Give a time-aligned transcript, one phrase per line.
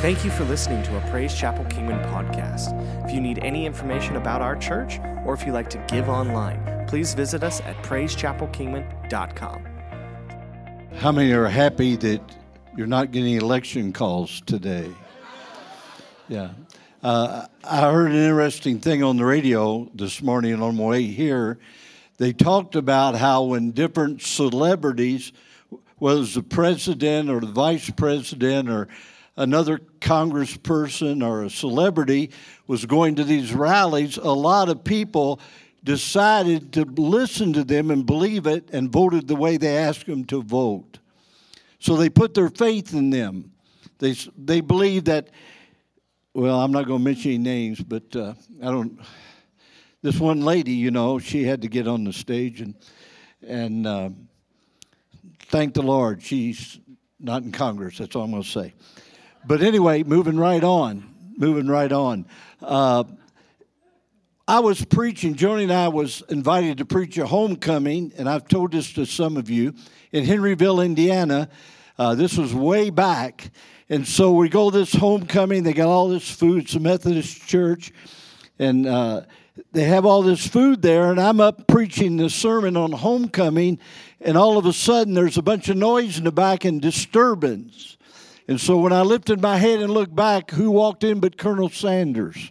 [0.00, 2.72] Thank you for listening to a Praise Chapel Kingman podcast.
[3.04, 6.86] If you need any information about our church or if you'd like to give online,
[6.88, 9.64] please visit us at praisechapelkingman.com.
[10.96, 12.22] How many are happy that
[12.74, 14.90] you're not getting election calls today?
[16.28, 16.52] Yeah.
[17.02, 21.58] Uh, I heard an interesting thing on the radio this morning on my way here.
[22.16, 25.32] They talked about how when different celebrities,
[25.98, 28.88] whether it's the president or the vice president or
[29.40, 32.30] another congressperson or a celebrity
[32.66, 35.40] was going to these rallies, a lot of people
[35.82, 40.24] decided to listen to them and believe it and voted the way they asked them
[40.26, 40.98] to vote.
[41.78, 43.52] So they put their faith in them.
[43.98, 45.30] They, they believe that,
[46.34, 49.00] well, I'm not going to mention any names, but uh, I don't.
[50.02, 52.74] This one lady, you know, she had to get on the stage and,
[53.46, 54.10] and uh,
[55.48, 56.78] thank the Lord, she's
[57.18, 57.98] not in Congress.
[57.98, 58.74] That's all I'm going to say.
[59.44, 62.26] But anyway, moving right on, moving right on.
[62.60, 63.04] Uh,
[64.46, 68.72] I was preaching, Joni and I was invited to preach a homecoming, and I've told
[68.72, 69.74] this to some of you,
[70.12, 71.48] in Henryville, Indiana.
[71.98, 73.50] Uh, this was way back.
[73.88, 77.92] And so we go this homecoming, they got all this food, it's a Methodist church,
[78.58, 79.22] and uh,
[79.72, 83.78] they have all this food there, and I'm up preaching the sermon on homecoming,
[84.20, 87.96] and all of a sudden there's a bunch of noise in the back and disturbance.
[88.50, 91.68] And so when I lifted my head and looked back, who walked in but Colonel
[91.68, 92.50] Sanders?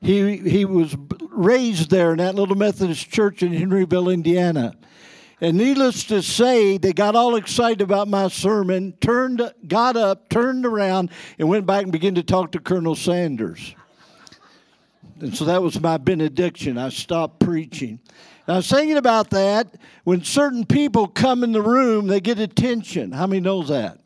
[0.00, 4.76] He, he was raised there in that little Methodist church in Henryville, Indiana.
[5.40, 10.64] And needless to say, they got all excited about my sermon, turned, got up, turned
[10.64, 13.74] around, and went back and began to talk to Colonel Sanders.
[15.18, 16.78] And so that was my benediction.
[16.78, 17.98] I stopped preaching.
[18.46, 19.74] And I was thinking about that.
[20.04, 23.10] When certain people come in the room, they get attention.
[23.10, 23.98] How many knows that?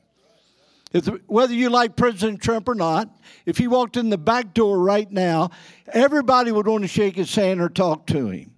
[0.96, 4.78] If, whether you like President Trump or not, if he walked in the back door
[4.78, 5.50] right now,
[5.88, 8.52] everybody would want to shake his hand or talk to him.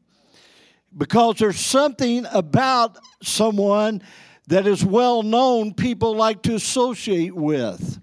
[0.96, 4.02] Because there's something about someone
[4.46, 8.00] that is well known, people like to associate with.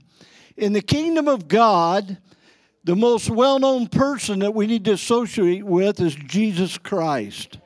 [0.57, 2.17] In the kingdom of God,
[2.83, 7.57] the most well known person that we need to associate with is Jesus Christ.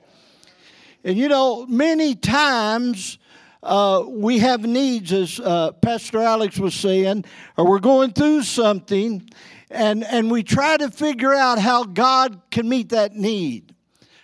[1.04, 3.18] And you know, many times
[3.62, 7.26] uh, we have needs, as uh, Pastor Alex was saying,
[7.58, 9.30] or we're going through something,
[9.70, 13.76] and, and we try to figure out how God can meet that need,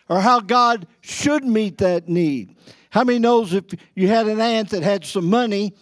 [0.08, 2.56] or how God should meet that need.
[2.92, 5.74] How many knows if you had an aunt that had some money,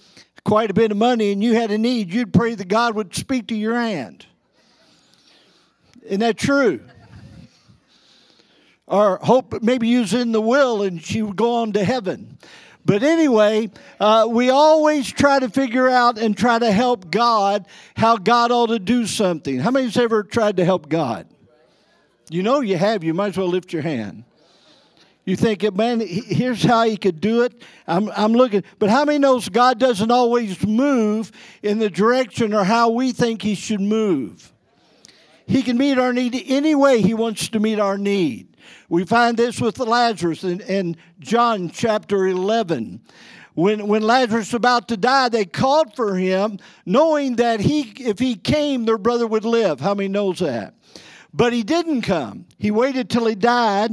[0.44, 3.14] quite a bit of money, and you had a need, you'd pray that God would
[3.16, 4.26] speak to your aunt?
[6.02, 6.82] Isn't that true?
[8.88, 12.38] Or hope maybe was in the will and she would go on to heaven.
[12.86, 18.18] But anyway, uh, we always try to figure out and try to help God how
[18.18, 19.60] God ought to do something.
[19.60, 21.28] How many's ever tried to help God?
[22.30, 23.04] You know you have.
[23.04, 24.26] You might as well lift your hand.
[25.26, 27.62] You think, man, here's how he could do it.
[27.88, 28.64] I'm, I'm looking.
[28.78, 33.42] But how many knows God doesn't always move in the direction or how we think
[33.42, 34.52] he should move?
[35.46, 38.53] He can meet our need any way he wants to meet our need.
[38.90, 43.02] We find this with Lazarus in, in John chapter 11.
[43.56, 48.18] When, when Lazarus was about to die, they called for him, knowing that he, if
[48.20, 49.80] he came, their brother would live.
[49.80, 50.74] How many knows that?
[51.34, 52.46] But he didn't come.
[52.58, 53.92] He waited till he died.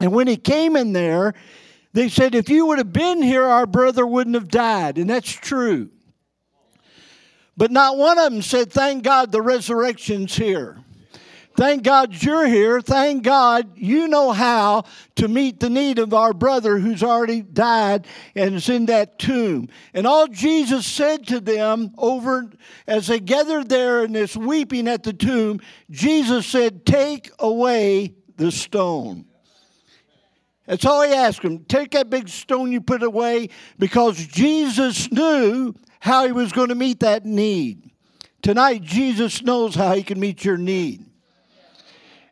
[0.00, 1.34] And when he came in there,
[1.92, 4.98] they said, If you would have been here, our brother wouldn't have died.
[4.98, 5.90] And that's true.
[7.56, 10.78] But not one of them said, Thank God the resurrection's here.
[11.60, 12.80] Thank God you're here.
[12.80, 14.84] Thank God you know how
[15.16, 19.68] to meet the need of our brother who's already died and is in that tomb.
[19.92, 22.50] And all Jesus said to them over
[22.86, 25.60] as they gathered there and this weeping at the tomb,
[25.90, 29.26] Jesus said, Take away the stone.
[30.64, 31.66] That's all he asked them.
[31.66, 36.74] Take that big stone you put away because Jesus knew how he was going to
[36.74, 37.90] meet that need.
[38.40, 41.04] Tonight, Jesus knows how he can meet your need.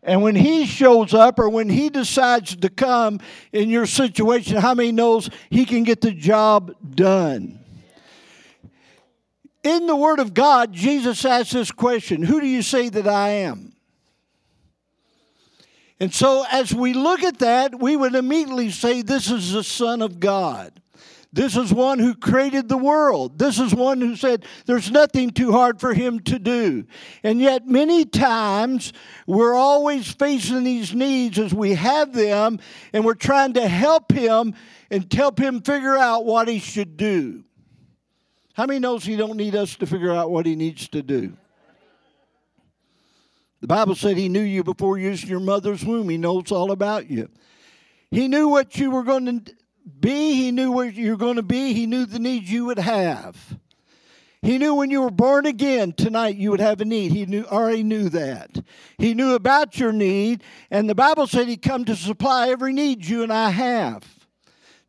[0.08, 3.20] And when he shows up or when he decides to come
[3.52, 7.60] in your situation, how many knows he can get the job done?
[9.62, 13.28] In the Word of God, Jesus asks this question Who do you say that I
[13.28, 13.74] am?
[16.00, 20.00] And so, as we look at that, we would immediately say, This is the Son
[20.00, 20.80] of God.
[21.38, 23.38] This is one who created the world.
[23.38, 26.84] This is one who said there's nothing too hard for him to do.
[27.22, 28.92] And yet, many times,
[29.24, 32.58] we're always facing these needs as we have them,
[32.92, 34.52] and we're trying to help him
[34.90, 37.44] and help him figure out what he should do.
[38.54, 41.36] How many knows he don't need us to figure out what he needs to do?
[43.60, 46.08] The Bible said he knew you before you was in your mother's womb.
[46.08, 47.28] He knows all about you.
[48.10, 49.54] He knew what you were going to
[49.88, 50.34] be.
[50.34, 51.72] He knew where you were going to be.
[51.72, 53.58] He knew the needs you would have.
[54.40, 57.12] He knew when you were born again tonight you would have a need.
[57.12, 58.64] He knew already knew that.
[58.96, 63.04] He knew about your need, and the Bible said he'd come to supply every need
[63.04, 64.17] you and I have.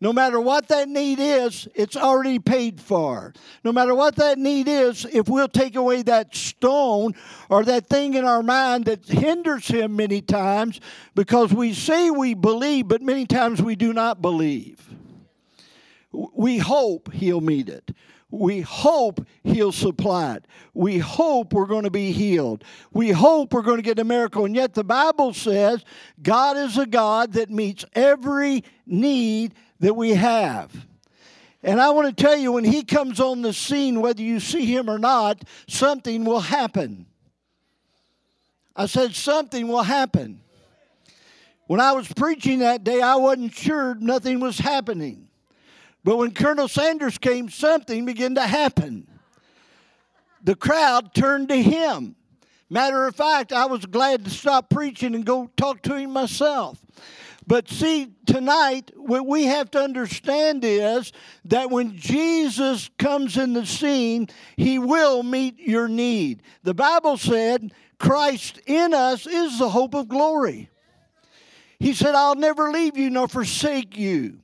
[0.02, 3.34] No matter what that need is, it's already paid for.
[3.66, 7.16] No matter what that need is, if we'll take away that stone
[7.50, 10.80] or that thing in our mind that hinders him many times
[11.16, 14.80] because we say we believe, but many times we do not believe.
[16.12, 17.92] We hope he'll meet it.
[18.32, 20.46] We hope He'll supply it.
[20.76, 22.64] We hope we're going to be healed.
[22.94, 24.46] We hope we're going to get a miracle.
[24.46, 25.84] And yet the Bible says
[26.22, 30.72] God is a God that meets every need that we have.
[31.62, 34.66] And I want to tell you, when He comes on the scene, whether you see
[34.66, 37.06] Him or not, something will happen.
[38.76, 40.42] I said, something will happen.
[41.68, 45.28] When I was preaching that day, I wasn't sure nothing was happening.
[46.04, 49.08] But when Colonel Sanders came, something began to happen.
[50.44, 52.16] The crowd turned to him.
[52.70, 56.80] Matter of fact, I was glad to stop preaching and go talk to him myself.
[57.50, 61.12] But see, tonight, what we have to understand is
[61.46, 66.44] that when Jesus comes in the scene, he will meet your need.
[66.62, 70.70] The Bible said, Christ in us is the hope of glory.
[71.80, 74.42] He said, I'll never leave you nor forsake you.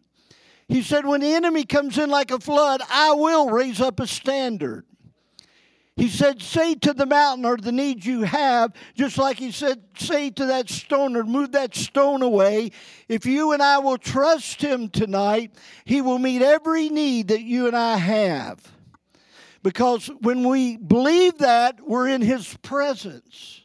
[0.68, 4.08] He said, When the enemy comes in like a flood, I will raise up a
[4.08, 4.84] standard.
[5.96, 9.82] He said, Say to the mountain or the need you have, just like he said,
[9.98, 12.72] Say to that stone or move that stone away.
[13.08, 15.54] If you and I will trust him tonight,
[15.86, 18.60] he will meet every need that you and I have.
[19.64, 23.62] Because when we believe that, we're in his presence.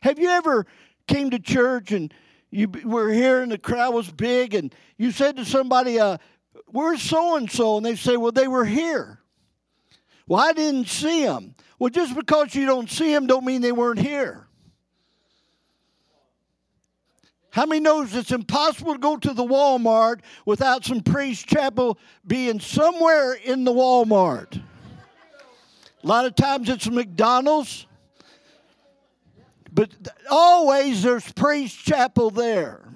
[0.00, 0.64] Have you ever
[1.06, 2.14] came to church and
[2.50, 6.16] you were here and the crowd was big, and you said to somebody, uh,
[6.66, 7.76] Where's so and so?
[7.76, 9.20] And they say, Well, they were here.
[10.26, 11.54] Well, I didn't see them.
[11.78, 14.46] Well, just because you don't see them don't mean they weren't here.
[17.50, 22.60] How many knows it's impossible to go to the Walmart without some Praise Chapel being
[22.60, 24.62] somewhere in the Walmart?
[26.02, 27.86] A lot of times it's McDonald's.
[29.72, 29.90] But
[30.30, 32.88] always there's Praise Chapel there.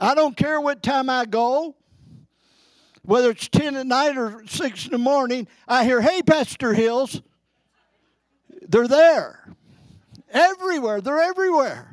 [0.00, 1.76] I don't care what time I go,
[3.02, 7.20] whether it's 10 at night or 6 in the morning, I hear, hey, Pastor Hills.
[8.68, 9.54] They're there.
[10.30, 11.00] Everywhere.
[11.00, 11.90] They're everywhere.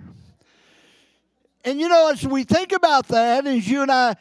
[1.65, 4.15] And you know, as we think about that, as you and I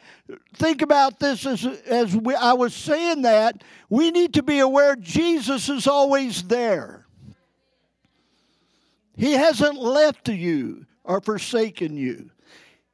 [0.55, 4.97] think about this, as, as we, I was saying that, we need to be aware
[4.97, 7.05] Jesus is always there.
[9.15, 12.31] He hasn't left you or forsaken you.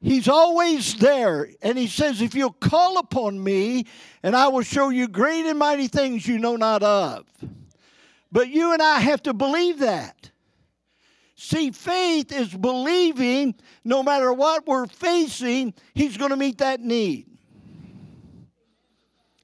[0.04, 1.48] He's always there.
[1.62, 3.86] And he says, If you'll call upon me,
[4.22, 7.24] and I will show you great and mighty things you know not of.
[8.30, 10.30] But you and I have to believe that.
[11.36, 17.33] See, faith is believing no matter what we're facing, He's going to meet that need.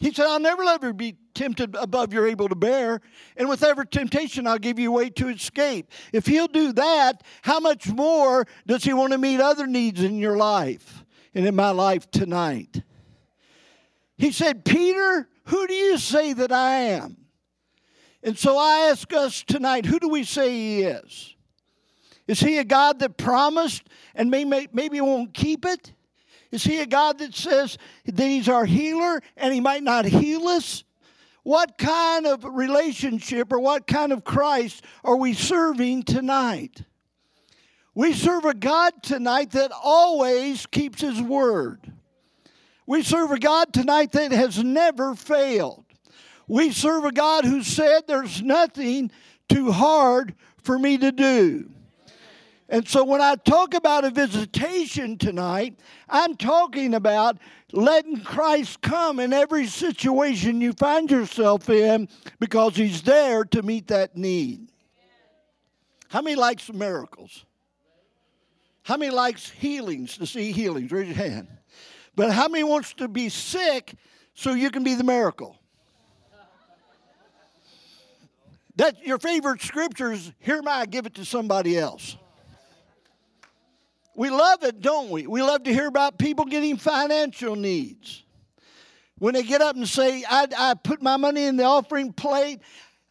[0.01, 3.03] He said, I'll never let you be tempted above you're able to bear,
[3.37, 5.93] and with every temptation, I'll give you a way to escape.
[6.15, 10.19] If He'll do that, how much more does He want to meet other needs in
[10.19, 12.83] your life and in my life tonight?
[14.17, 17.19] He said, Peter, who do you say that I am?
[18.23, 21.35] And so I ask us tonight, who do we say He is?
[22.27, 23.83] Is He a God that promised
[24.15, 25.93] and may, maybe won't keep it?
[26.51, 30.49] Is He a God that says that He's our healer and He might not heal
[30.49, 30.85] us?
[31.43, 36.83] What kind of relationship or what kind of Christ are we serving tonight?
[37.95, 41.93] We serve a God tonight that always keeps His word.
[42.87, 45.85] We serve a God tonight that has never failed.
[46.49, 49.13] We serve a God who said, There's nothing
[49.49, 51.71] too hard for me to do.
[52.71, 55.77] And so when I talk about a visitation tonight,
[56.09, 57.37] I'm talking about
[57.73, 62.09] letting Christ come in every situation you find yourself in
[62.39, 64.69] because he's there to meet that need.
[66.09, 67.45] How many likes miracles?
[68.85, 70.93] How many likes healings to see healings?
[70.93, 71.49] Raise your hand.
[72.15, 73.95] But how many wants to be sick
[74.35, 75.57] so you can be the miracle?
[78.77, 82.17] That your favorite scriptures, here I give it to somebody else.
[84.17, 85.27] We love it, don't we?
[85.27, 88.25] We love to hear about people getting financial needs.
[89.19, 92.61] When they get up and say, I, I put my money in the offering plate,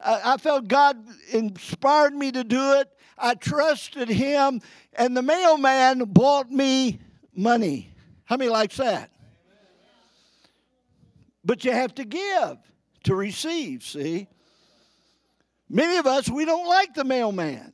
[0.01, 0.97] I, I felt God
[1.31, 2.89] inspired me to do it.
[3.17, 4.61] I trusted Him,
[4.93, 6.99] and the mailman bought me
[7.35, 7.93] money.
[8.25, 9.11] How many likes that?
[11.43, 12.57] But you have to give
[13.03, 14.27] to receive, see?
[15.69, 17.73] Many of us, we don't like the mailman.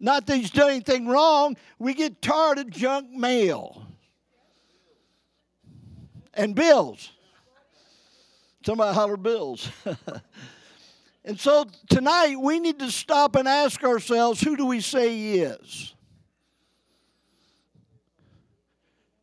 [0.00, 3.86] Not that he's done anything wrong, we get tired of junk mail
[6.32, 7.12] and bills.
[8.64, 9.70] Somebody holler bills.
[11.24, 15.40] and so tonight we need to stop and ask ourselves who do we say he
[15.40, 15.94] is?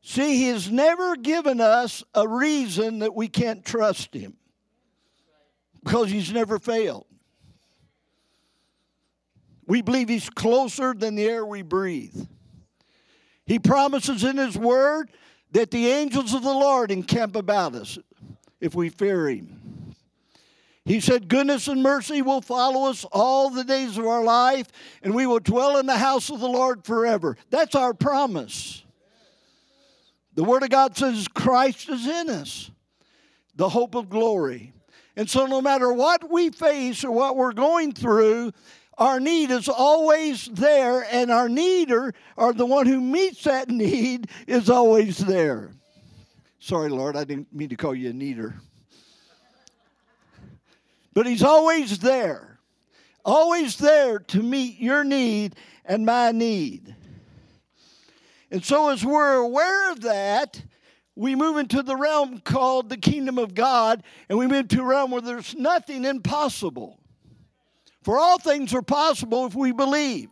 [0.04, 4.38] See, he has never given us a reason that we can't trust him
[5.84, 7.07] because he's never failed.
[9.68, 12.26] We believe he's closer than the air we breathe.
[13.46, 15.12] He promises in his word
[15.52, 18.00] that the angels of the Lord encamp about us
[18.60, 19.96] if we fear him.
[20.86, 24.68] He said, Goodness and mercy will follow us all the days of our life,
[25.04, 27.36] and we will dwell in the house of the Lord forever.
[27.50, 28.84] That's our promise.
[30.36, 32.72] The Word of God says Christ is in us,
[33.56, 34.72] the hope of glory.
[35.18, 38.54] And so, no matter what we face or what we're going through,
[38.98, 44.27] our need is always there, and our needer, or the one who meets that need,
[44.48, 45.72] is always there.
[46.60, 48.56] Sorry, Lord, I didn't mean to call you a needer.
[51.13, 52.60] But He's always there,
[53.24, 56.96] always there to meet your need and my need.
[58.51, 60.62] And so, as we're aware of that,
[61.16, 64.86] we move into the realm called the kingdom of God, and we move to a
[64.86, 67.00] realm where there's nothing impossible.
[68.08, 70.30] For all things are possible if we believe.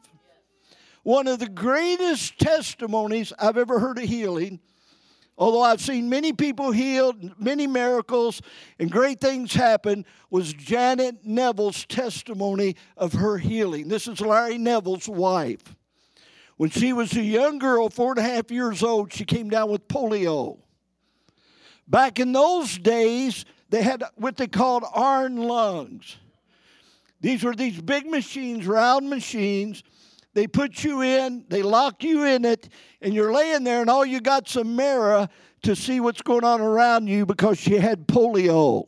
[1.03, 4.62] One of the greatest testimonies I've ever heard of healing,
[5.38, 8.41] although I've seen many people healed, many miracles,
[8.79, 13.89] and great things happen, was Janet Neville's testimony of her healing.
[13.89, 15.75] This is Larry Neville's wife.
[16.55, 19.70] When she was a young girl, four and a half years old, she came down
[19.70, 20.60] with polio.
[21.89, 26.15] Back in those days, they had what they called iron lungs.
[27.25, 29.82] These were these big machines, round machines.
[30.36, 32.70] They put you in, they lock you in it,
[33.01, 35.27] and you're laying there, and all you got's a mirror
[35.63, 38.88] to see what's going on around you because she had polio.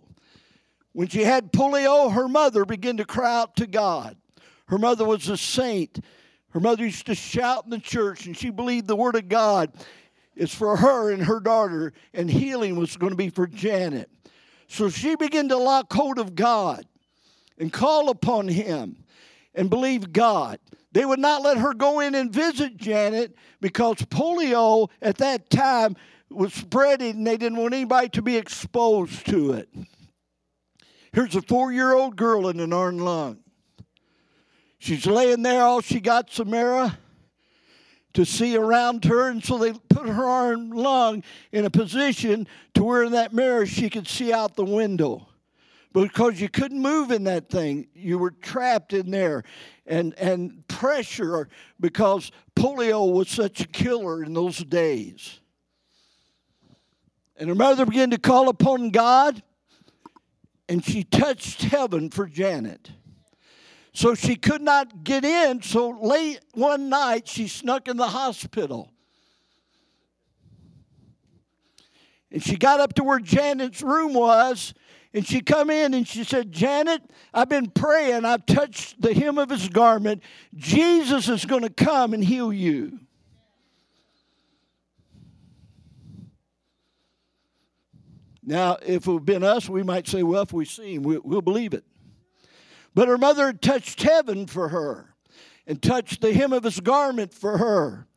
[0.92, 4.16] When she had polio, her mother began to cry out to God.
[4.68, 6.00] Her mother was a saint.
[6.50, 9.72] Her mother used to shout in the church, and she believed the Word of God
[10.36, 14.12] is for her and her daughter, and healing was going to be for Janet.
[14.68, 16.86] So she began to lock hold of God
[17.58, 19.04] and call upon him
[19.54, 20.60] and believe God.
[20.92, 25.96] They would not let her go in and visit Janet because polio at that time
[26.30, 29.70] was spreading and they didn't want anybody to be exposed to it.
[31.14, 33.40] Here's a four year old girl in an iron lung.
[34.80, 36.98] She's laying there, all she got Samara
[38.14, 42.84] to see around her, and so they put her iron lung in a position to
[42.84, 45.28] where in that mirror she could see out the window
[45.94, 47.88] because you couldn't move in that thing.
[47.94, 49.44] You were trapped in there.
[49.86, 51.48] And, and pressure
[51.80, 55.40] because polio was such a killer in those days.
[57.38, 59.44] And her mother began to call upon God,
[60.68, 62.92] and she touched heaven for Janet.
[63.94, 68.92] So she could not get in, so late one night she snuck in the hospital.
[72.32, 74.74] And she got up to where Janet's room was,
[75.18, 77.02] and she come in and she said, Janet,
[77.34, 78.24] I've been praying.
[78.24, 80.22] I've touched the hem of his garment.
[80.54, 83.00] Jesus is going to come and heal you.
[88.44, 91.42] Now, if it had been us, we might say, well, if we see him, we'll
[91.42, 91.84] believe it.
[92.94, 95.16] But her mother had touched heaven for her
[95.66, 98.08] and touched the hem of his garment for her.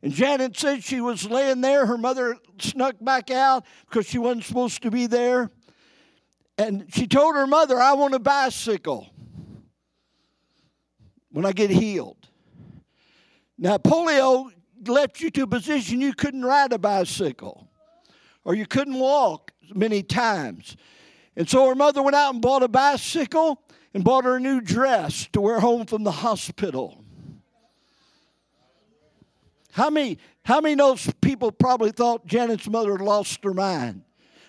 [0.00, 1.86] And Janet said she was laying there.
[1.86, 5.50] Her mother snuck back out because she wasn't supposed to be there.
[6.58, 9.10] And she told her mother, I want a bicycle
[11.30, 12.28] when I get healed.
[13.58, 14.50] Now, polio
[14.86, 17.68] left you to a position you couldn't ride a bicycle
[18.44, 20.76] or you couldn't walk many times.
[21.36, 24.60] And so her mother went out and bought a bicycle and bought her a new
[24.60, 27.02] dress to wear home from the hospital.
[29.72, 34.02] How many, how many of those people probably thought Janet's mother lost her mind?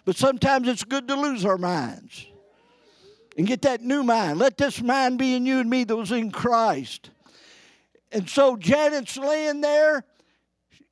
[0.07, 2.27] But sometimes it's good to lose our minds
[3.37, 4.39] and get that new mind.
[4.39, 7.09] Let this mind be in you and me that was in Christ.
[8.13, 10.05] And so Janet's laying there.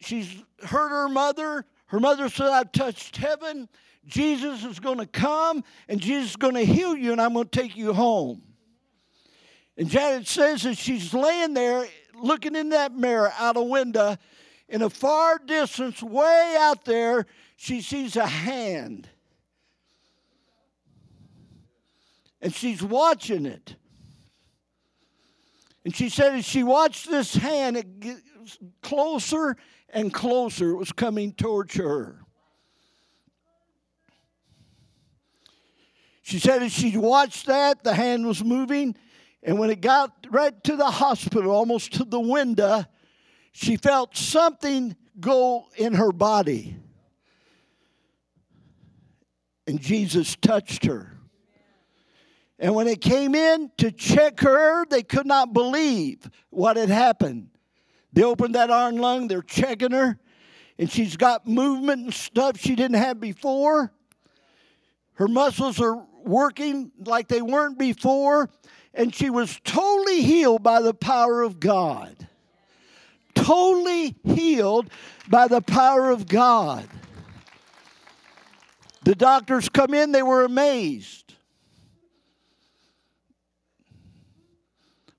[0.02, 1.66] She's heard her mother.
[1.86, 3.70] Her mother said, I've touched heaven.
[4.06, 7.48] Jesus is going to come and Jesus is going to heal you and I'm going
[7.48, 8.42] to take you home.
[9.78, 11.88] And Janet says that she's laying there
[12.22, 14.18] looking in that mirror out a window.
[14.68, 19.10] In a far distance, way out there, she sees a hand.
[22.42, 23.76] And she's watching it.
[25.84, 28.22] And she said as she watched this hand, it gets
[28.82, 29.56] closer
[29.90, 30.72] and closer.
[30.72, 32.22] It was coming towards her.
[36.24, 38.96] She said as she watched that, the hand was moving.
[39.44, 42.84] And when it got right to the hospital, almost to the window,
[43.52, 46.78] she felt something go in her body.
[49.68, 51.12] And Jesus touched her.
[52.60, 57.50] And when they came in to check her, they could not believe what had happened.
[58.14, 60.18] They opened that iron lung, they're checking her,
[60.80, 63.92] and she's got movement and stuff she didn't have before.
[65.16, 68.50] Her muscles are working like they weren't before,
[68.94, 72.28] and she was totally healed by the power of God.
[73.34, 74.90] Totally healed
[75.28, 76.88] by the power of God.
[79.06, 81.36] The doctors come in, they were amazed.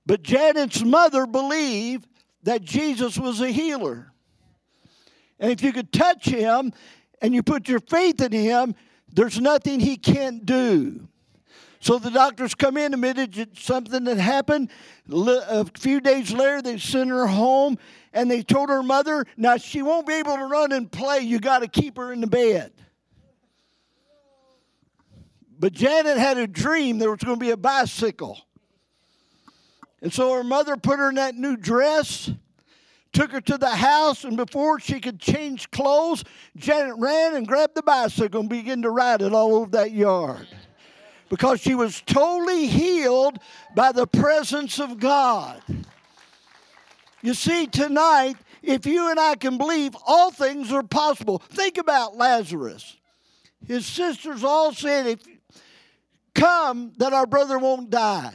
[0.04, 2.06] But Janet's mother believed
[2.42, 4.12] that Jesus was a healer.
[5.38, 6.72] And if you could touch him
[7.22, 8.74] and you put your faith in him,
[9.12, 11.06] there's nothing he can't do.
[11.78, 14.70] So the doctors come in, admitted something that happened.
[15.08, 17.78] A few days later, they sent her home
[18.12, 21.20] and they told her mother, now she won't be able to run and play.
[21.20, 22.72] You got to keep her in the bed.
[25.58, 28.38] But Janet had a dream there was going to be a bicycle.
[30.02, 32.30] And so her mother put her in that new dress,
[33.12, 36.22] took her to the house, and before she could change clothes,
[36.56, 40.46] Janet ran and grabbed the bicycle and began to ride it all over that yard.
[41.28, 43.38] Because she was totally healed
[43.74, 45.60] by the presence of God.
[47.22, 51.38] You see, tonight, if you and I can believe, all things are possible.
[51.38, 52.96] Think about Lazarus.
[53.66, 55.20] His sisters all said, If
[56.36, 58.32] come, that our brother won't die.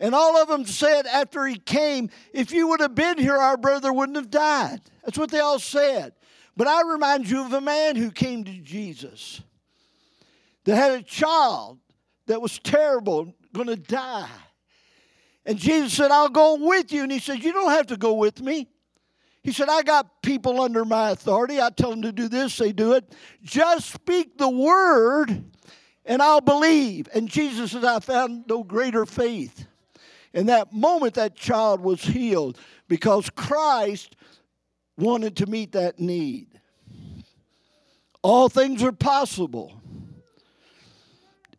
[0.00, 3.56] And all of them said after he came, if you would have been here, our
[3.56, 4.80] brother wouldn't have died.
[5.04, 6.12] That's what they all said.
[6.56, 9.40] But I remind you of a man who came to Jesus
[10.64, 11.78] that had a child
[12.26, 14.28] that was terrible, going to die.
[15.46, 17.02] And Jesus said, I'll go with you.
[17.02, 18.68] And he said, You don't have to go with me.
[19.42, 21.60] He said, I got people under my authority.
[21.60, 23.14] I tell them to do this, they do it.
[23.42, 25.42] Just speak the word,
[26.08, 27.06] and I'll believe.
[27.14, 29.66] And Jesus said, I found no greater faith.
[30.32, 34.16] In that moment, that child was healed because Christ
[34.96, 36.48] wanted to meet that need.
[38.22, 39.80] All things are possible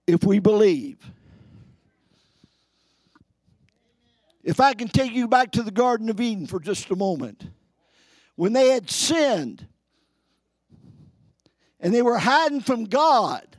[0.08, 0.98] if we believe.
[4.44, 7.48] If I can take you back to the Garden of Eden for just a moment,
[8.36, 9.68] when they had sinned
[11.80, 13.59] and they were hiding from God,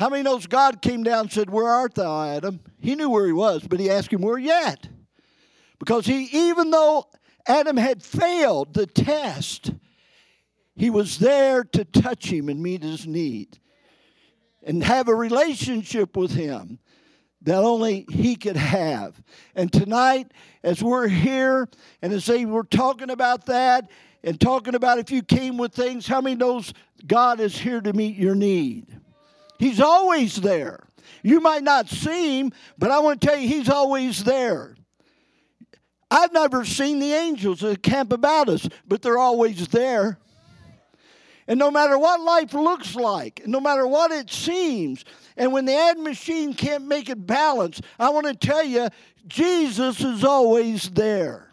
[0.00, 2.60] how many knows God came down and said, Where art thou, Adam?
[2.78, 4.88] He knew where he was, but he asked him, Where at?
[5.78, 7.10] Because he, even though
[7.46, 9.74] Adam had failed the test,
[10.74, 13.60] he was there to touch him and meet his need
[14.62, 16.78] and have a relationship with him
[17.42, 19.22] that only he could have.
[19.54, 20.32] And tonight,
[20.62, 21.68] as we're here
[22.00, 23.90] and as they were talking about that
[24.24, 26.72] and talking about if you came with things, how many knows
[27.06, 28.96] God is here to meet your need?
[29.60, 30.80] He's always there.
[31.22, 34.74] You might not see him, but I want to tell you, he's always there.
[36.10, 40.18] I've never seen the angels that camp about us, but they're always there.
[41.46, 45.04] And no matter what life looks like, no matter what it seems,
[45.36, 48.88] and when the ad machine can't make it balance, I want to tell you,
[49.26, 51.49] Jesus is always there.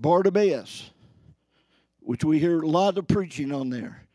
[0.00, 0.90] Bartimaeus,
[1.98, 4.06] which we hear a lot of preaching on there,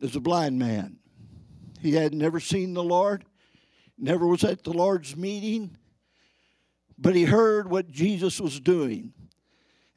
[0.00, 0.96] is a blind man.
[1.80, 3.26] He had never seen the Lord,
[3.98, 5.76] never was at the Lord's meeting,
[6.96, 9.12] but he heard what Jesus was doing.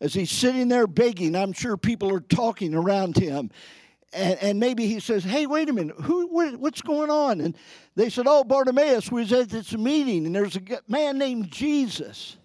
[0.02, 3.52] As he's sitting there begging, I'm sure people are talking around him.
[4.12, 7.40] And, and maybe he says, Hey, wait a minute, who, what, what's going on?
[7.40, 7.58] And
[7.96, 12.36] they said, Oh, Bartimaeus was at this meeting, and there's a man named Jesus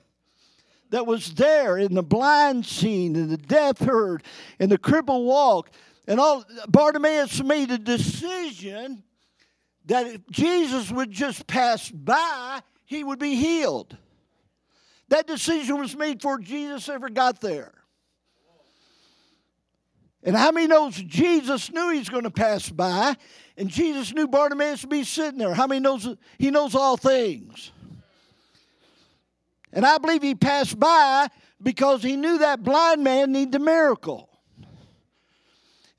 [0.91, 4.23] that was there in the blind seen and the deaf heard
[4.59, 5.71] and the cripple walk
[6.07, 9.03] and all bartimaeus made a decision
[9.87, 13.97] that if Jesus would just pass by, he would be healed.
[15.09, 17.73] That decision was made before Jesus ever got there.
[20.23, 23.17] And how many knows Jesus knew he's going to pass by,
[23.57, 25.55] and Jesus knew Bartimaeus would be sitting there?
[25.55, 27.73] How many knows he knows all things?
[29.73, 31.29] And I believe he passed by
[31.63, 34.29] because he knew that blind man needed a miracle.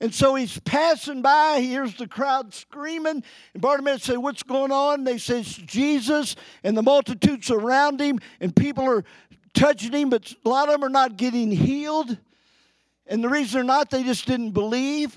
[0.01, 4.71] And so he's passing by, he hears the crowd screaming, and Bartimaeus say, What's going
[4.71, 4.99] on?
[4.99, 9.03] And they say, Jesus, and the multitude surround him, and people are
[9.53, 12.17] touching him, but a lot of them are not getting healed.
[13.05, 15.15] And the reason they're not, they just didn't believe.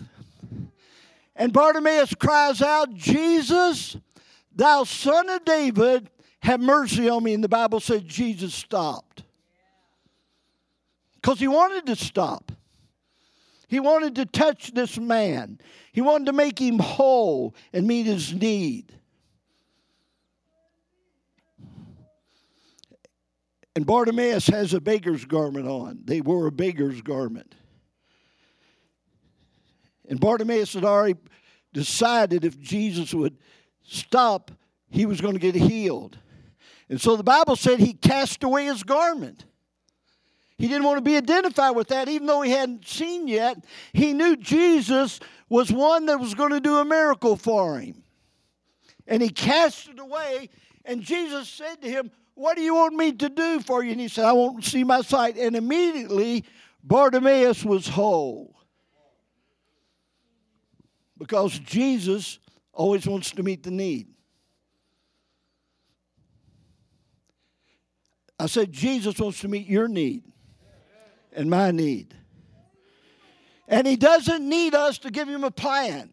[1.35, 3.97] And Bartimaeus cries out, Jesus,
[4.55, 6.11] thou son of David,
[6.44, 7.33] have mercy on me.
[7.33, 9.24] And the Bible said Jesus stopped.
[11.16, 12.52] Because he wanted to stop.
[13.66, 15.59] He wanted to touch this man.
[15.92, 18.92] He wanted to make him whole and meet his need.
[23.74, 26.00] And Bartimaeus has a beggar's garment on.
[26.04, 27.54] They wore a beggar's garment.
[30.11, 31.18] And Bartimaeus had already
[31.72, 33.38] decided if Jesus would
[33.83, 34.50] stop,
[34.90, 36.18] he was going to get healed.
[36.88, 39.44] And so the Bible said he cast away his garment.
[40.57, 43.64] He didn't want to be identified with that, even though he hadn't seen yet.
[43.92, 45.18] He knew Jesus
[45.49, 48.03] was one that was going to do a miracle for him.
[49.07, 50.49] And he cast it away,
[50.85, 53.92] and Jesus said to him, What do you want me to do for you?
[53.92, 55.37] And he said, I want to see my sight.
[55.37, 56.44] And immediately
[56.83, 58.55] Bartimaeus was whole
[61.18, 62.38] because Jesus
[62.73, 64.13] always wants to meet the need.
[68.44, 70.22] I said, Jesus wants to meet your need
[71.33, 72.14] and my need.
[73.66, 76.11] And He doesn't need us to give Him a plan,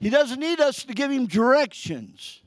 [0.00, 2.40] He doesn't need us to give Him directions.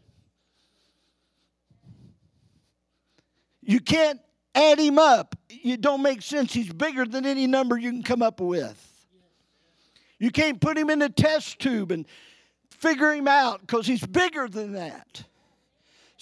[3.62, 4.20] You can't
[4.56, 6.52] add Him up, it don't make sense.
[6.52, 8.88] He's bigger than any number you can come up with.
[10.18, 12.08] You can't put him in a test tube and
[12.70, 15.24] figure him out because he's bigger than that.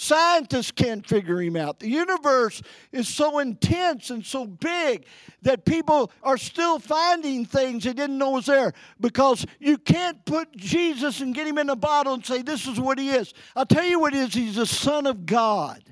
[0.01, 1.81] Scientists can't figure him out.
[1.81, 2.61] The universe
[2.93, 5.05] is so intense and so big
[5.41, 10.55] that people are still finding things they didn't know was there because you can't put
[10.55, 13.33] Jesus and get him in a bottle and say, This is what he is.
[13.57, 14.33] I'll tell you what he is.
[14.33, 15.83] He's the Son of God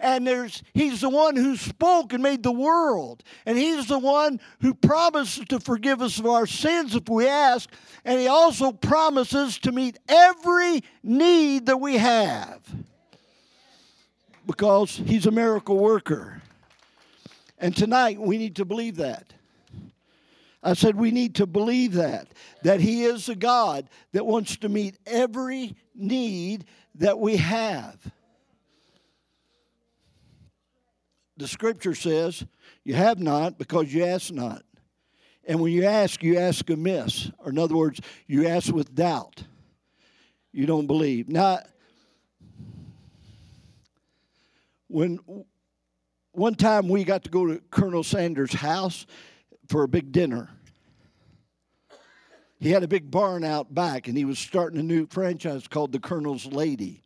[0.00, 4.40] and there's he's the one who spoke and made the world and he's the one
[4.62, 7.70] who promises to forgive us of our sins if we ask
[8.04, 12.60] and he also promises to meet every need that we have
[14.46, 16.42] because he's a miracle worker
[17.58, 19.32] and tonight we need to believe that
[20.62, 22.28] I said we need to believe that,
[22.62, 27.98] that He is a God that wants to meet every need that we have.
[31.36, 32.44] the scripture says,
[32.84, 34.62] you have not because you ask not.
[35.46, 37.30] And when you ask, you ask amiss.
[37.38, 39.44] Or in other words, you ask with doubt.
[40.52, 41.28] You don't believe.
[41.28, 41.60] Now,
[44.88, 45.18] when
[46.32, 49.06] one time we got to go to Colonel Sanders' house
[49.68, 50.50] for a big dinner.
[52.60, 55.92] He had a big barn out back, and he was starting a new franchise called
[55.92, 57.04] the Colonel's Lady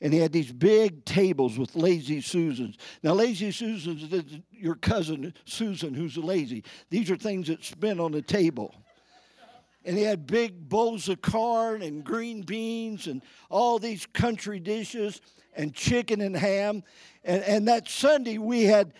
[0.00, 2.76] and he had these big tables with lazy Susans.
[3.02, 6.64] Now, lazy Susans is your cousin Susan who's lazy.
[6.90, 8.74] These are things that spin on the table.
[9.88, 15.22] And he had big bowls of corn and green beans and all these country dishes
[15.56, 16.84] and chicken and ham.
[17.24, 18.92] And, and that Sunday, we had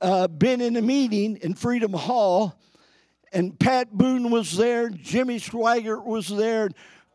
[0.00, 2.54] uh, been in a meeting in Freedom Hall,
[3.32, 6.68] and Pat Boone was there, Jimmy Swaggart was there,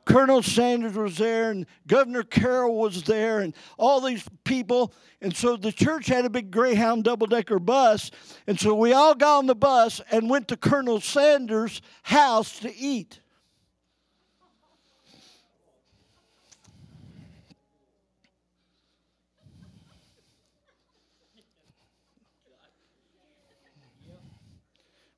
[0.03, 4.93] Colonel Sanders was there, and Governor Carroll was there, and all these people.
[5.21, 8.11] And so the church had a big Greyhound double decker bus.
[8.45, 12.75] And so we all got on the bus and went to Colonel Sanders' house to
[12.75, 13.20] eat.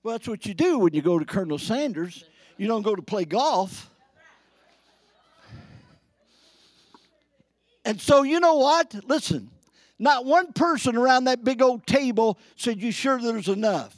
[0.03, 2.25] Well, that's what you do when you go to Colonel Sanders.
[2.57, 3.89] You don't go to play golf.
[7.85, 8.93] And so, you know what?
[9.07, 9.49] Listen,
[9.97, 13.95] not one person around that big old table said, You sure there's enough?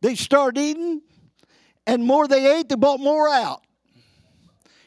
[0.00, 1.02] They started eating,
[1.86, 3.62] and more they ate, they bought more out.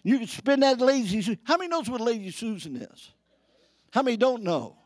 [0.04, 1.39] You can spend that lazy Susan.
[1.43, 3.12] How many knows what lazy Susan is?
[3.91, 4.76] How many don't know?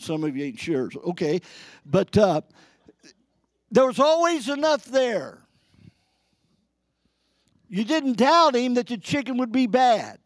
[0.00, 0.90] Some of you ain't sure.
[1.04, 1.40] Okay.
[1.84, 2.40] But uh,
[3.70, 5.38] there was always enough there.
[7.68, 10.18] You didn't doubt him that the chicken would be bad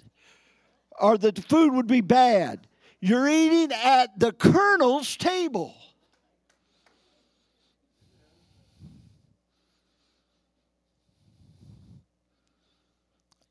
[0.98, 2.66] or that the food would be bad.
[3.00, 5.74] You're eating at the colonel's table.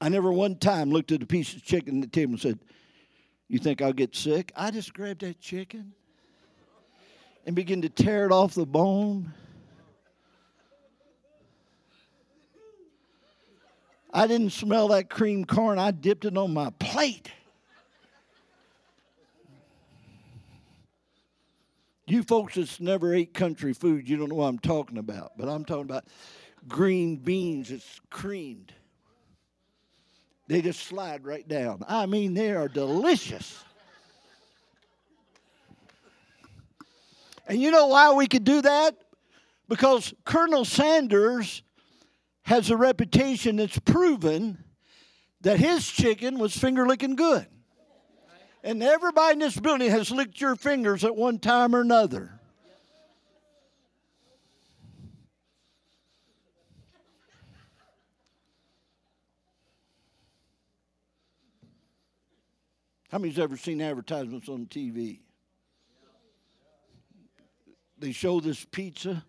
[0.02, 2.60] I never one time looked at a piece of chicken at the table and said,
[3.48, 4.52] You think I'll get sick?
[4.56, 5.94] I just grabbed that chicken
[7.46, 9.34] and begin to tear it off the bone.
[14.14, 15.80] I didn't smell that cream corn.
[15.80, 17.32] I dipped it on my plate.
[22.06, 25.32] You folks that's never ate country food, you don't know what I'm talking about.
[25.38, 26.06] But I'm talking about
[26.68, 28.74] green beans that's creamed.
[30.48, 31.84] They just slide right down.
[31.88, 33.64] I mean, they are delicious.
[37.48, 38.96] And you know why we could do that?
[39.68, 41.64] Because Colonel Sanders
[42.44, 44.64] has a reputation that's proven
[45.42, 47.48] that his chicken was finger licking good.
[48.64, 52.40] And everybody in this building has licked your fingers at one time or another.
[63.10, 65.20] How many's ever seen advertisements on TV?
[68.04, 69.24] They show this pizza.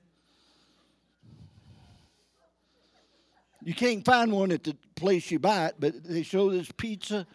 [3.62, 7.26] You can't find one at the place you buy it, but they show this pizza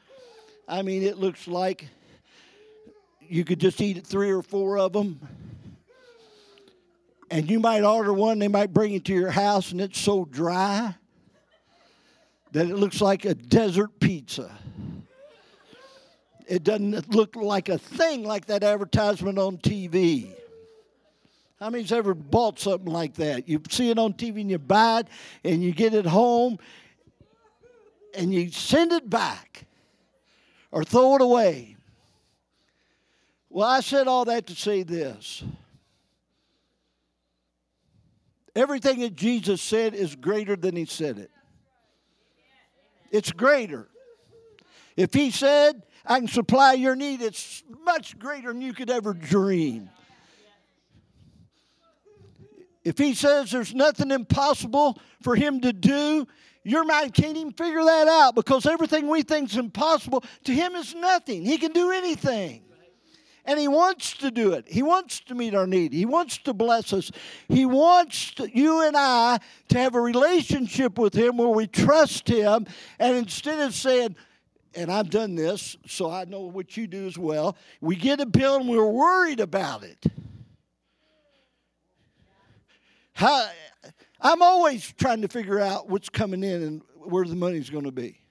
[0.70, 1.88] I mean, it looks like
[3.22, 5.20] you could just eat three or four of them.
[7.32, 10.26] And you might order one, they might bring it to your house, and it's so
[10.26, 10.94] dry
[12.52, 14.52] that it looks like a desert pizza.
[16.48, 20.36] It doesn't look like a thing like that advertisement on TV.
[21.60, 23.50] How many's ever bought something like that?
[23.50, 25.08] You see it on TV and you buy it
[25.44, 26.58] and you get it home
[28.14, 29.66] and you send it back
[30.72, 31.76] or throw it away.
[33.50, 35.44] Well, I said all that to say this.
[38.56, 41.32] Everything that Jesus said is greater than he said it.
[43.12, 43.90] It's greater.
[44.96, 49.14] If he said, I can supply your need, it's much greater than you could ever
[49.14, 49.90] dream.
[52.84, 56.28] If he says there's nothing impossible for him to do,
[56.64, 60.76] your mind can't even figure that out because everything we think is impossible to him
[60.76, 61.44] is nothing.
[61.44, 62.64] He can do anything.
[63.46, 64.68] And he wants to do it.
[64.68, 65.92] He wants to meet our need.
[65.92, 67.12] He wants to bless us.
[67.48, 69.40] He wants to, you and I
[69.70, 72.68] to have a relationship with him where we trust him.
[73.00, 74.16] And instead of saying,
[74.76, 78.26] and I've done this, so I know what you do as well, we get a
[78.26, 80.06] bill and we're worried about it.
[83.20, 83.50] How,
[84.22, 87.92] I'm always trying to figure out what's coming in and where the money's going to
[87.92, 88.22] be.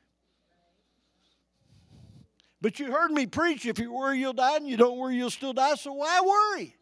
[2.63, 5.29] But you heard me preach if you worry, you'll die, and you don't worry, you'll
[5.29, 6.75] still die, so why worry?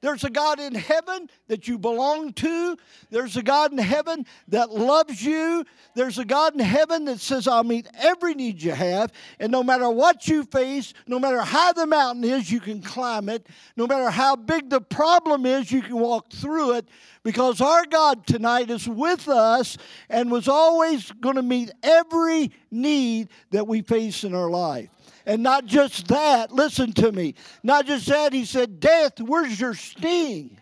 [0.00, 2.76] There's a God in heaven that you belong to.
[3.10, 5.64] There's a God in heaven that loves you.
[5.94, 9.12] There's a God in heaven that says, I'll meet every need you have.
[9.40, 13.28] And no matter what you face, no matter how the mountain is, you can climb
[13.28, 13.48] it.
[13.76, 16.88] No matter how big the problem is, you can walk through it
[17.24, 19.76] because our God tonight is with us
[20.08, 24.90] and was always going to meet every need that we face in our life.
[25.28, 27.34] And not just that, listen to me.
[27.62, 30.56] Not just that, he said, Death, where's your sting?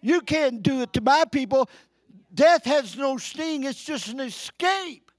[0.00, 1.68] You can't do it to my people.
[2.32, 5.10] Death has no sting, it's just an escape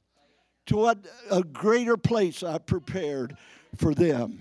[0.66, 0.98] to what
[1.30, 3.38] a greater place I prepared
[3.76, 4.40] for them.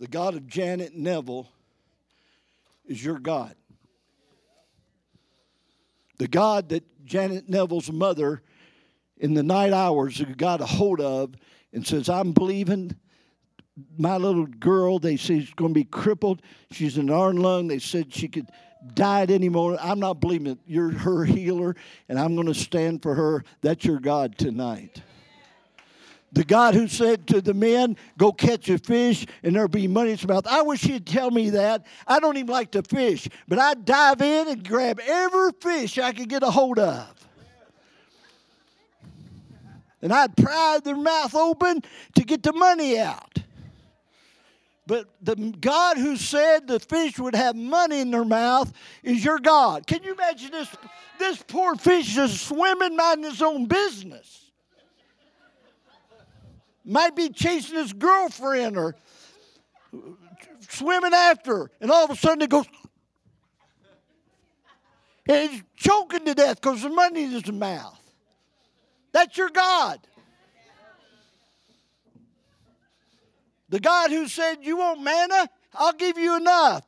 [0.00, 1.50] The God of Janet Neville
[2.86, 3.54] is your God.
[6.18, 8.42] The God that Janet Neville's mother
[9.18, 11.34] in the night hours got a hold of
[11.72, 12.96] and says, I'm believing
[13.98, 16.42] my little girl, they say she's going to be crippled.
[16.70, 17.68] She's in an iron lung.
[17.68, 18.48] They said she could
[18.94, 19.80] die at any moment.
[19.82, 20.58] I'm not believing it.
[20.66, 21.76] You're her healer,
[22.08, 23.44] and I'm going to stand for her.
[23.60, 25.02] That's your God tonight.
[26.32, 30.10] The God who said to the men, Go catch a fish and there'll be money
[30.10, 30.46] in his mouth.
[30.46, 31.86] I wish he'd tell me that.
[32.06, 36.12] I don't even like to fish, but I'd dive in and grab every fish I
[36.12, 37.12] could get a hold of.
[40.02, 41.82] And I'd pry their mouth open
[42.16, 43.38] to get the money out.
[44.86, 49.38] But the God who said the fish would have money in their mouth is your
[49.38, 49.86] God.
[49.86, 50.68] Can you imagine this?
[51.18, 54.45] This poor fish just swimming, minding his own business
[56.86, 58.94] might be chasing his girlfriend or
[60.68, 62.66] swimming after her, and all of a sudden it goes.
[65.28, 68.00] And he's choking to death because the money in his mouth.
[69.12, 69.98] That's your God.
[73.68, 75.48] The God who said, You want manna?
[75.74, 76.84] I'll give you enough.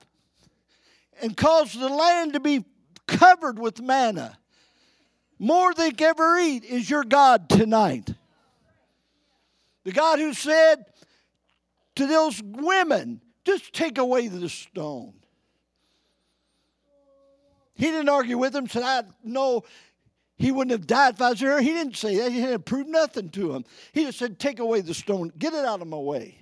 [1.21, 2.65] And caused the land to be
[3.09, 4.39] covered with manna.
[5.41, 8.15] More than can ever eat is your God tonight.
[9.89, 10.85] The God who said
[11.97, 15.15] to those women, just take away the stone.
[17.75, 19.65] He didn't argue with them, said, I know
[20.37, 21.59] he wouldn't have died if I was there.
[21.63, 22.33] He didn't say that.
[22.33, 23.65] He didn't prove nothing to him.
[23.95, 26.39] He just said, Take away the stone, get it out of my way.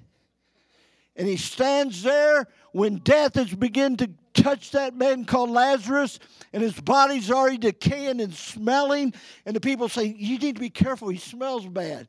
[1.14, 6.18] And he stands there when death has begun to touch that man called Lazarus,
[6.52, 9.14] and his body's already decaying and smelling.
[9.44, 12.09] And the people say, You need to be careful, he smells bad.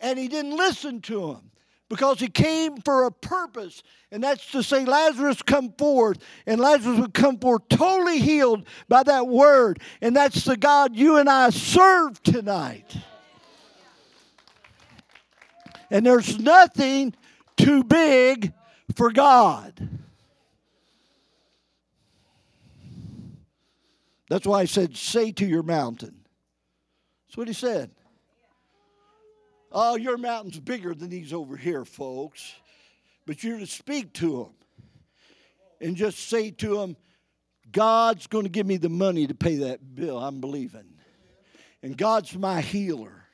[0.00, 1.50] And he didn't listen to him
[1.90, 3.82] because he came for a purpose,
[4.12, 9.02] and that's to say, Lazarus come forth, and Lazarus would come forth totally healed by
[9.02, 12.96] that word, and that's the God you and I serve tonight.
[15.90, 17.12] And there's nothing
[17.56, 18.52] too big
[18.94, 19.88] for God.
[24.28, 26.14] That's why I said, say to your mountain.
[27.26, 27.90] That's what he said.
[29.72, 32.54] Oh, your mountain's bigger than these over here, folks.
[33.26, 34.54] But you're to speak to them
[35.80, 36.96] and just say to them,
[37.70, 40.18] God's going to give me the money to pay that bill.
[40.18, 40.86] I'm believing.
[41.82, 43.24] And God's my healer.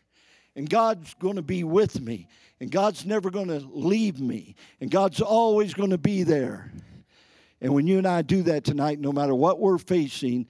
[0.55, 2.29] And God's going to be with me.
[2.61, 4.57] And God's never going to leave me.
[4.81, 6.71] And God's always going to be there.
[7.61, 10.47] And when you and I do that tonight, no matter what we're facing,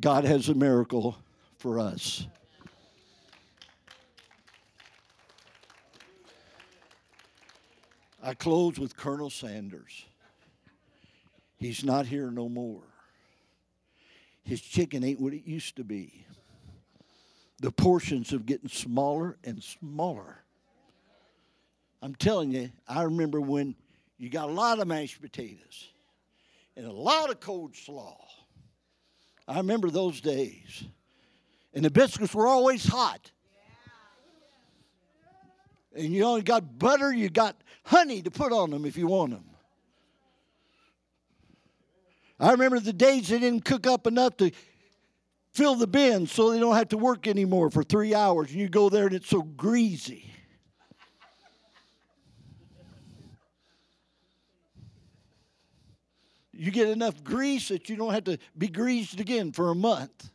[0.00, 1.16] God has a miracle
[1.58, 2.26] for us.
[8.26, 10.06] I close with Colonel Sanders.
[11.58, 12.84] He's not here no more.
[14.44, 16.24] His chicken ain't what it used to be.
[17.60, 20.42] The portions are getting smaller and smaller.
[22.00, 23.74] I'm telling you, I remember when
[24.16, 25.88] you got a lot of mashed potatoes
[26.78, 28.16] and a lot of cold slaw.
[29.46, 30.84] I remember those days.
[31.74, 33.32] And the biscuits were always hot
[35.94, 39.32] and you only got butter, you got honey to put on them if you want
[39.32, 39.44] them.
[42.38, 44.50] I remember the days they didn't cook up enough to
[45.52, 48.68] fill the bins so they don't have to work anymore for three hours, and you
[48.68, 50.30] go there and it's so greasy.
[56.52, 60.30] You get enough grease that you don't have to be greased again for a month.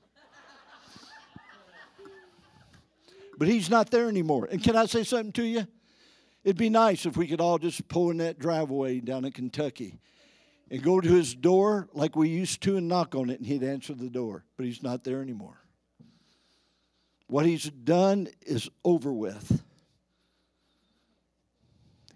[3.39, 4.49] But he's not there anymore.
[4.51, 5.65] And can I say something to you?
[6.43, 9.97] It'd be nice if we could all just pull in that driveway down in Kentucky
[10.69, 13.63] and go to his door like we used to and knock on it, and he'd
[13.63, 14.43] answer the door.
[14.57, 15.57] But he's not there anymore.
[17.27, 19.63] What he's done is over with.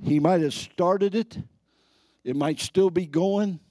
[0.03, 1.37] He might have started it,
[2.25, 3.61] it might still be going,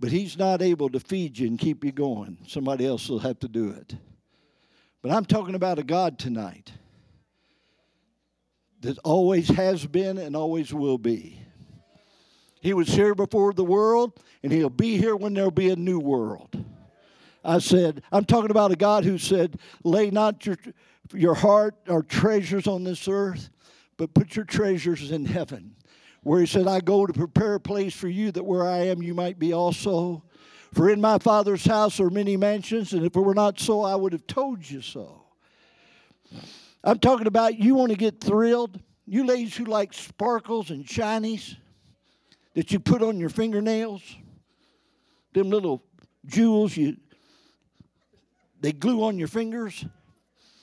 [0.00, 2.38] but he's not able to feed you and keep you going.
[2.48, 3.94] Somebody else will have to do it.
[5.04, 6.72] But I'm talking about a God tonight
[8.80, 11.42] that always has been and always will be.
[12.62, 15.98] He was here before the world, and he'll be here when there'll be a new
[15.98, 16.56] world.
[17.44, 20.56] I said, I'm talking about a God who said, Lay not your,
[21.12, 23.50] your heart or treasures on this earth,
[23.98, 25.76] but put your treasures in heaven.
[26.22, 29.02] Where he said, I go to prepare a place for you that where I am
[29.02, 30.24] you might be also.
[30.74, 33.94] For in my Father's house are many mansions, and if it were not so, I
[33.94, 35.22] would have told you so.
[36.82, 38.80] I'm talking about you want to get thrilled.
[39.06, 41.56] You ladies who like sparkles and shinies
[42.54, 44.02] that you put on your fingernails,
[45.32, 45.82] them little
[46.26, 46.96] jewels you
[48.64, 49.84] they glue on your fingers,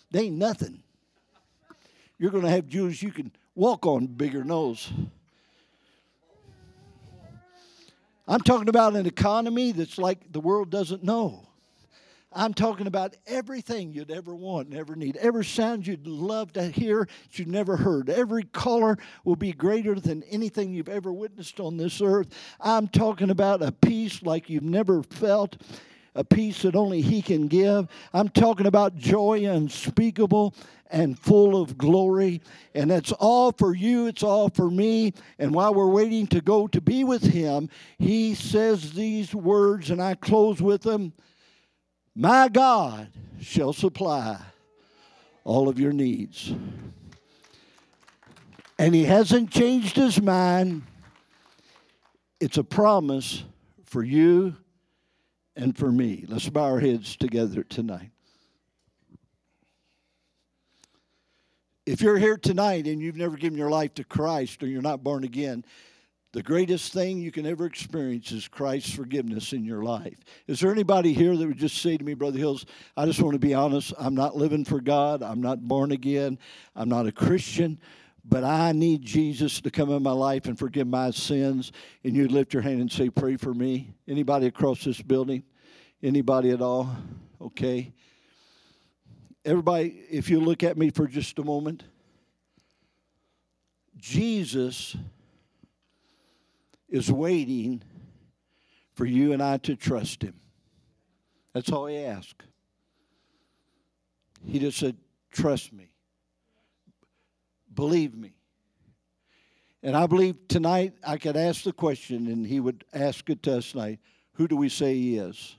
[0.10, 0.82] they ain't nothing.
[2.18, 4.92] You're going to have jewels you can walk on bigger nose.
[8.28, 11.48] I'm talking about an economy that's like the world doesn't know.
[12.34, 15.18] I'm talking about everything you'd ever want and ever need.
[15.18, 18.10] Every sound you'd love to hear that you've never heard.
[18.10, 22.30] Every color will be greater than anything you've ever witnessed on this earth.
[22.62, 25.58] I'm talking about a peace like you've never felt
[26.16, 27.88] a peace that only He can give.
[28.14, 30.54] I'm talking about joy unspeakable
[30.90, 32.42] and full of glory.
[32.76, 35.14] And that's all for you, it's all for me.
[35.40, 40.02] And while we're waiting to go to be with Him, He says these words, and
[40.02, 41.14] I close with them
[42.14, 43.08] My God
[43.40, 44.40] shall supply
[45.44, 46.54] all of your needs.
[48.78, 50.84] And He hasn't changed His mind.
[52.40, 53.44] It's a promise
[53.86, 54.56] for you
[55.56, 56.26] and for me.
[56.28, 58.12] Let's bow our heads together tonight.
[61.86, 65.04] If you're here tonight and you've never given your life to Christ or you're not
[65.04, 65.66] born again,
[66.34, 70.18] the greatest thing you can ever experience is Christ's forgiveness in your life.
[70.48, 73.34] Is there anybody here that would just say to me, Brother Hills, I just want
[73.34, 73.94] to be honest.
[74.00, 75.24] I'm not living for God.
[75.24, 76.40] I'm not born again.
[76.74, 77.78] I'm not a Christian,
[78.24, 81.72] but I need Jesus to come in my life and forgive my sins.
[82.04, 83.94] And you'd lift your hand and say, Pray for me.
[84.08, 85.44] Anybody across this building?
[86.04, 86.96] Anybody at all?
[87.40, 87.94] Okay.
[89.44, 91.84] Everybody, if you look at me for just a moment,
[93.98, 94.96] Jesus
[96.90, 97.82] is waiting
[98.94, 100.36] for you and I to trust him.
[101.54, 102.44] That's all he asked.
[104.46, 104.98] He just said,
[105.32, 105.91] Trust me.
[107.74, 108.34] Believe me.
[109.84, 113.58] And I believe tonight I could ask the question, and he would ask it to
[113.58, 114.00] us tonight
[114.34, 115.56] Who do we say he is?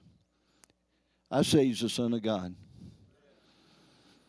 [1.31, 2.55] I say he's the Son of God.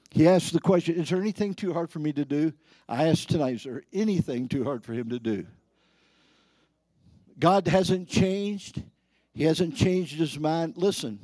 [0.10, 2.54] He asked the question Is there anything too hard for me to do?
[2.88, 5.46] I asked tonight Is there anything too hard for him to do?
[7.40, 8.82] God hasn't changed.
[9.34, 10.78] He hasn't changed his mind.
[10.78, 11.20] Listen,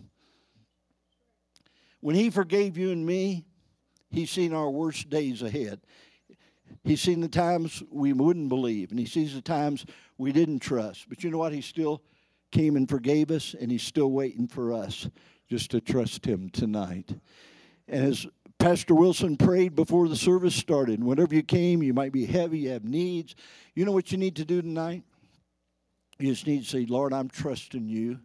[2.02, 3.46] when he forgave you and me,
[4.10, 5.80] he's seen our worst days ahead.
[6.84, 9.86] He's seen the times we wouldn't believe, and he sees the times
[10.18, 11.08] we didn't trust.
[11.10, 11.54] But you know what?
[11.54, 12.02] He still
[12.52, 15.10] came and forgave us, and he's still waiting for us
[15.50, 17.12] just to trust him tonight.
[17.88, 18.28] And as
[18.60, 22.70] Pastor Wilson prayed before the service started, whenever you came, you might be heavy, you
[22.72, 23.36] have needs.
[23.74, 25.04] You know what you need to do tonight?
[26.20, 28.20] You just need to say, Lord, I'm trusting you.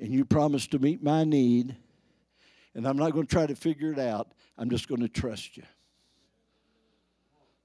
[0.00, 1.76] And you promised to meet my need.
[2.74, 4.32] And I'm not going to try to figure it out.
[4.58, 5.62] I'm just going to trust you.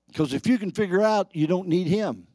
[0.09, 2.27] Because if you can figure out, you don't need Him.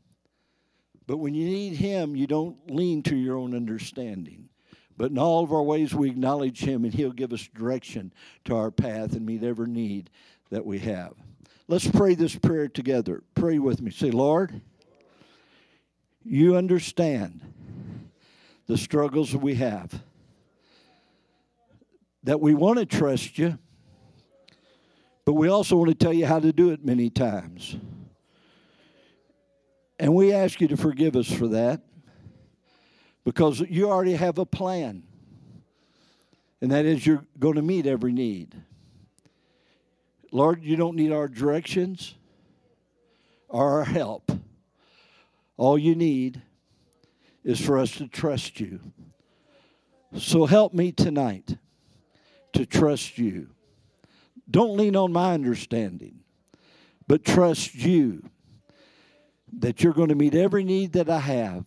[1.06, 4.48] But when you need Him, you don't lean to your own understanding.
[4.96, 8.12] But in all of our ways, we acknowledge Him, and He'll give us direction
[8.44, 10.08] to our path and meet every need
[10.50, 11.14] that we have.
[11.66, 13.22] Let's pray this prayer together.
[13.34, 13.90] Pray with me.
[13.90, 14.60] Say, Lord,
[16.22, 17.40] you understand
[18.66, 20.02] the struggles we have.
[22.22, 23.58] That we want to trust you,
[25.24, 27.76] but we also want to tell you how to do it many times.
[29.98, 31.80] And we ask you to forgive us for that
[33.24, 35.04] because you already have a plan.
[36.60, 38.54] And that is you're going to meet every need.
[40.32, 42.14] Lord, you don't need our directions
[43.48, 44.32] or our help.
[45.56, 46.42] All you need
[47.44, 48.80] is for us to trust you.
[50.16, 51.56] So help me tonight
[52.52, 53.53] to trust you.
[54.50, 56.20] Don't lean on my understanding,
[57.06, 58.28] but trust you
[59.60, 61.64] that you're going to meet every need that I have.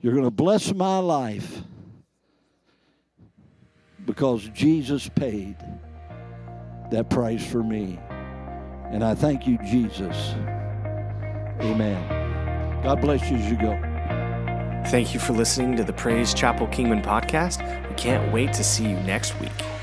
[0.00, 1.62] You're going to bless my life
[4.04, 5.56] because Jesus paid
[6.90, 7.98] that price for me.
[8.90, 10.34] And I thank you, Jesus.
[11.60, 12.82] Amen.
[12.82, 13.78] God bless you as you go.
[14.86, 17.60] Thank you for listening to the Praise Chapel Kingman podcast.
[17.88, 19.77] We can't wait to see you next week.